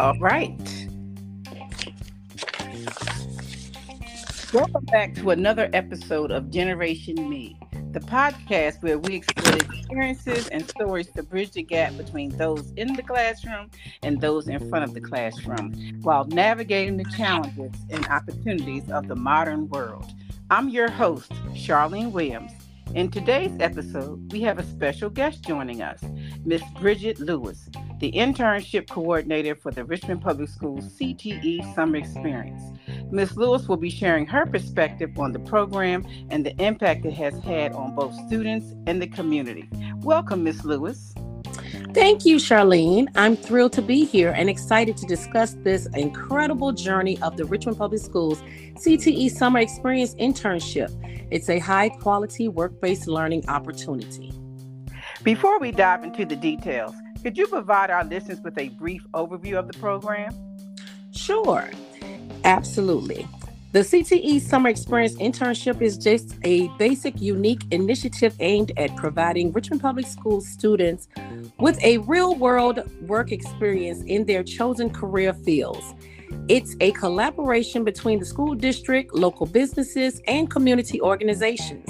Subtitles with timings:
[0.00, 0.58] All right.
[4.50, 7.54] Welcome back to another episode of Generation Me,
[7.92, 12.94] the podcast where we explore experiences and stories to bridge the gap between those in
[12.94, 13.70] the classroom
[14.02, 19.16] and those in front of the classroom while navigating the challenges and opportunities of the
[19.16, 20.10] modern world.
[20.48, 22.52] I'm your host, Charlene Williams.
[22.92, 26.02] In today's episode, we have a special guest joining us,
[26.44, 27.68] Miss Bridget Lewis,
[28.00, 32.60] the internship coordinator for the Richmond Public Schools CTE Summer Experience.
[33.12, 33.36] Ms.
[33.36, 37.70] Lewis will be sharing her perspective on the program and the impact it has had
[37.74, 39.68] on both students and the community.
[39.98, 40.64] Welcome, Ms.
[40.64, 41.14] Lewis.
[41.92, 43.08] Thank you, Charlene.
[43.16, 47.78] I'm thrilled to be here and excited to discuss this incredible journey of the Richmond
[47.78, 48.40] Public Schools
[48.74, 50.90] CTE Summer Experience Internship.
[51.32, 54.32] It's a high quality work based learning opportunity.
[55.24, 59.58] Before we dive into the details, could you provide our listeners with a brief overview
[59.58, 60.32] of the program?
[61.10, 61.70] Sure.
[62.44, 63.26] Absolutely.
[63.72, 69.80] The CTE Summer Experience Internship is just a basic, unique initiative aimed at providing Richmond
[69.80, 71.06] Public Schools students
[71.60, 75.94] with a real world work experience in their chosen career fields.
[76.48, 81.88] It's a collaboration between the school district, local businesses, and community organizations.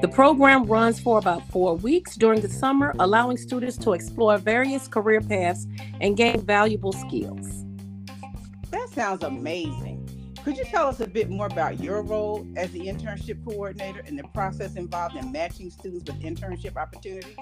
[0.00, 4.86] The program runs for about four weeks during the summer, allowing students to explore various
[4.86, 5.66] career paths
[6.00, 7.64] and gain valuable skills.
[8.70, 10.07] That sounds amazing.
[10.44, 14.18] Could you tell us a bit more about your role as the internship coordinator and
[14.18, 17.36] the process involved in matching students with internship opportunities?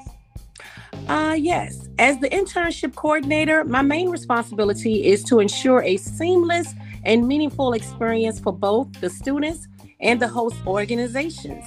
[1.08, 1.88] Uh, yes.
[1.98, 6.74] As the internship coordinator, my main responsibility is to ensure a seamless
[7.04, 9.68] and meaningful experience for both the students
[10.00, 11.64] and the host organizations.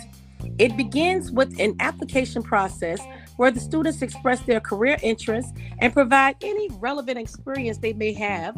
[0.57, 2.99] It begins with an application process
[3.37, 8.57] where the students express their career interests and provide any relevant experience they may have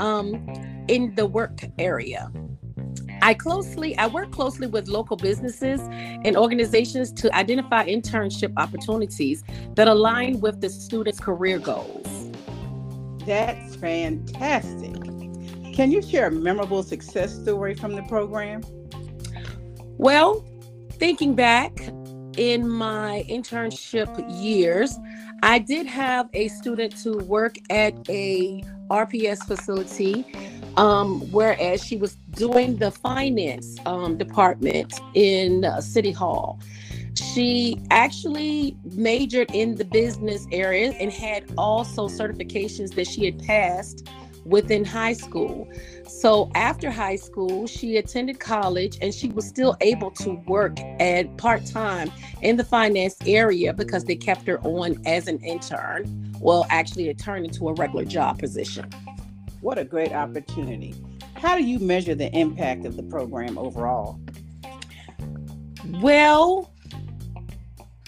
[0.00, 0.44] um,
[0.88, 2.30] in the work area.
[3.20, 5.80] I closely I work closely with local businesses
[6.24, 9.42] and organizations to identify internship opportunities
[9.74, 12.06] that align with the students' career goals.
[13.26, 14.94] That's fantastic.
[15.74, 18.62] Can you share a memorable success story from the program?
[19.98, 20.44] Well,
[20.92, 21.78] thinking back
[22.36, 24.96] in my internship years,
[25.42, 30.24] I did have a student to work at a RPS facility,
[30.76, 36.58] um, whereas she was doing the finance um, department in uh, City Hall.
[37.14, 44.08] She actually majored in the business area and had also certifications that she had passed
[44.48, 45.68] within high school.
[46.06, 51.36] So after high school, she attended college and she was still able to work at
[51.36, 52.10] part time
[52.42, 56.34] in the finance area because they kept her on as an intern.
[56.40, 58.90] Well, actually, it turned into a regular job position.
[59.60, 60.94] What a great opportunity.
[61.34, 64.20] How do you measure the impact of the program overall?
[66.00, 66.72] Well,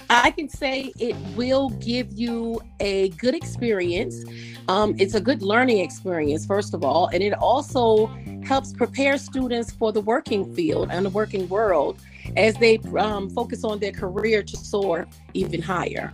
[0.08, 4.24] I can say it will give you a good experience.
[4.70, 8.06] Um, it's a good learning experience, first of all, and it also
[8.44, 11.98] helps prepare students for the working field and the working world
[12.36, 16.12] as they um, focus on their career to soar even higher.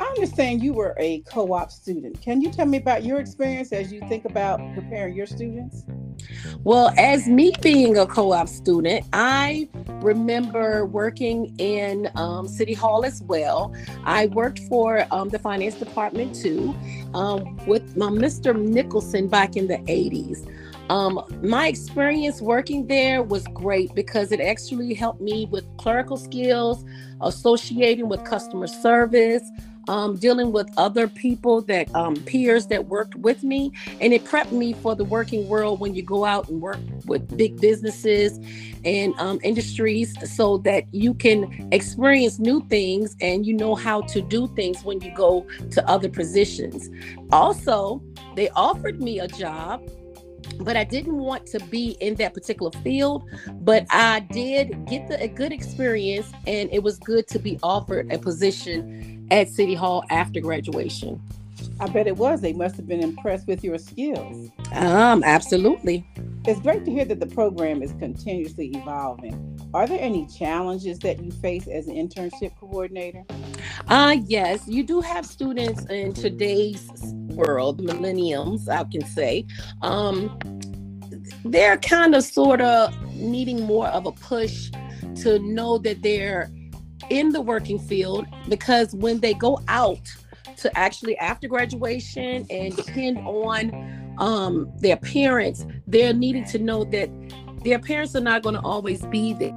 [0.00, 2.20] I understand you were a co op student.
[2.20, 5.84] Can you tell me about your experience as you think about preparing your students?
[6.62, 9.68] Well, as me being a co op student, I
[10.02, 13.74] remember working in um, City Hall as well.
[14.04, 16.74] I worked for um, the finance department too
[17.14, 18.58] um, with my Mr.
[18.58, 20.46] Nicholson back in the 80s.
[20.90, 26.84] Um, my experience working there was great because it actually helped me with clerical skills,
[27.22, 29.42] associating with customer service,
[29.88, 34.52] um, dealing with other people that um, peers that worked with me, and it prepped
[34.52, 38.38] me for the working world when you go out and work with big businesses
[38.84, 44.20] and um, industries, so that you can experience new things and you know how to
[44.20, 46.90] do things when you go to other positions.
[47.32, 48.02] Also,
[48.36, 49.82] they offered me a job
[50.60, 53.28] but I didn't want to be in that particular field.
[53.60, 58.12] But I did get the, a good experience, and it was good to be offered
[58.12, 61.20] a position at City Hall after graduation?
[61.80, 62.40] I bet it was.
[62.40, 64.50] They must have been impressed with your skills.
[64.72, 66.06] Um, absolutely.
[66.46, 69.58] It's great to hear that the program is continuously evolving.
[69.72, 73.24] Are there any challenges that you face as an internship coordinator?
[73.88, 76.86] Uh yes, you do have students in today's
[77.30, 79.46] world, millenniums, I can say.
[79.82, 80.38] Um
[81.44, 84.70] they're kind of sort of needing more of a push
[85.22, 86.50] to know that they're
[87.10, 90.12] in the working field because when they go out
[90.58, 97.10] to actually after graduation and depend on um, their parents, they're needing to know that
[97.64, 99.56] their parents are not going to always be there.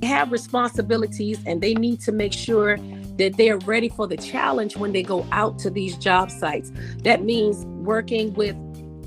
[0.00, 2.78] They have responsibilities and they need to make sure
[3.18, 6.72] that they're ready for the challenge when they go out to these job sites.
[7.02, 8.56] That means working with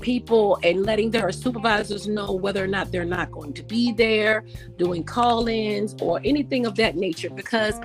[0.00, 4.44] people and letting their supervisors know whether or not they're not going to be there,
[4.76, 7.78] doing call ins or anything of that nature, because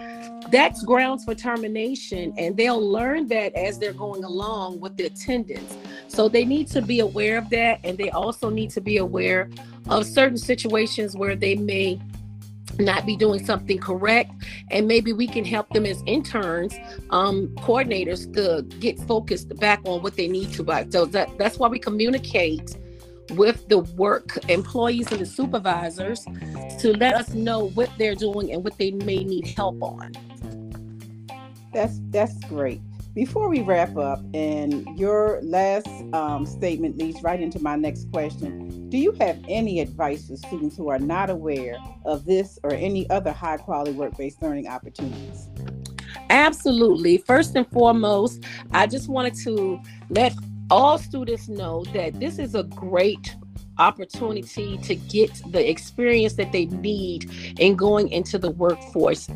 [0.51, 2.33] that's grounds for termination.
[2.37, 5.77] And they'll learn that as they're going along with the attendance.
[6.07, 7.79] So they need to be aware of that.
[7.83, 9.49] And they also need to be aware
[9.87, 11.99] of certain situations where they may
[12.79, 14.31] not be doing something correct
[14.71, 16.73] and maybe we can help them as interns
[17.09, 20.87] um, coordinators to get focused back on what they need to buy.
[20.89, 22.77] So that, that's why we communicate
[23.31, 26.25] with the work employees and the supervisors
[26.79, 30.13] to let us know what they're doing and what they may need help on.
[31.71, 32.81] That's that's great
[33.13, 38.89] before we wrap up, and your last um, statement leads right into my next question.
[38.89, 43.09] Do you have any advice for students who are not aware of this or any
[43.09, 45.49] other high quality work based learning opportunities?
[46.29, 47.17] Absolutely.
[47.17, 49.79] First and foremost, I just wanted to
[50.09, 50.33] let
[50.69, 53.35] all students know that this is a great
[53.79, 57.29] opportunity to get the experience that they need
[57.59, 59.29] in going into the workforce.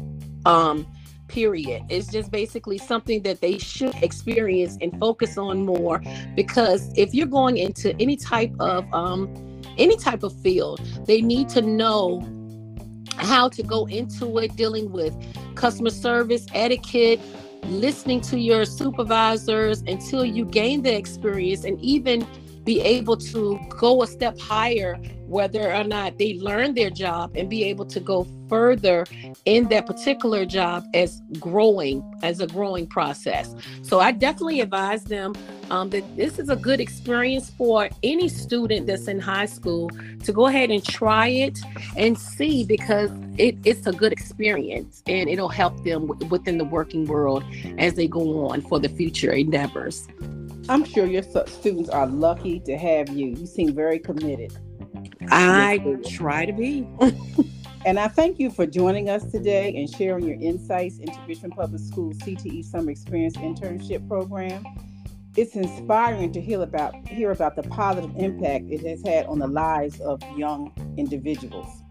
[0.46, 0.86] Um,
[1.34, 1.84] period.
[1.90, 6.02] It's just basically something that they should experience and focus on more
[6.36, 9.22] because if you're going into any type of um
[9.80, 12.22] any type of field, they need to know
[13.18, 15.14] how to go into it dealing with
[15.56, 17.20] customer service, etiquette,
[17.66, 22.28] listening to your supervisors until you gain the experience and even
[22.64, 27.50] be able to go a step higher whether or not they learn their job and
[27.50, 29.06] be able to go further
[29.46, 33.56] in that particular job as growing as a growing process.
[33.82, 35.34] So i definitely advise them
[35.72, 39.90] um, that this is a good experience for any student that's in high school
[40.24, 41.58] to go ahead and try it
[41.98, 46.66] and see because it, it's a good experience and it'll help them w- within the
[46.66, 47.44] working world
[47.78, 50.08] as they go on for the future endeavors
[50.70, 53.28] I'm sure your students are lucky to have you.
[53.28, 54.58] You seem very committed.
[55.30, 56.88] I try to be.
[57.86, 61.82] and I thank you for joining us today and sharing your insights into Richmond Public
[61.82, 64.64] Schools CTE Summer Experience Internship Program.
[65.36, 69.48] It's inspiring to hear about hear about the positive impact it has had on the
[69.48, 71.83] lives of young individuals.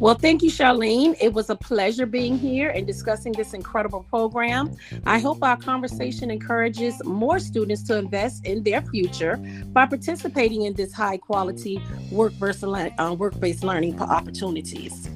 [0.00, 1.16] Well, thank you, Charlene.
[1.20, 4.76] It was a pleasure being here and discussing this incredible program.
[5.06, 9.36] I hope our conversation encourages more students to invest in their future
[9.72, 11.80] by participating in this high quality
[12.10, 15.08] work uh, work-based learning opportunities.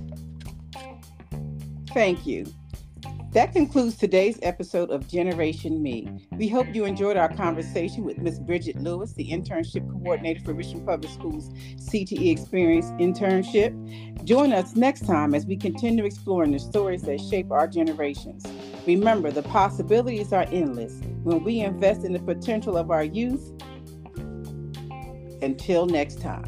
[1.92, 2.46] Thank you.
[3.32, 6.08] That concludes today's episode of Generation Me.
[6.32, 8.40] We hope you enjoyed our conversation with Ms.
[8.40, 14.24] Bridget Lewis, the internship coordinator for Richmond Public Schools CTE Experience Internship.
[14.24, 18.46] Join us next time as we continue exploring the stories that shape our generations.
[18.86, 23.52] Remember, the possibilities are endless when we invest in the potential of our youth.
[25.42, 26.46] Until next time.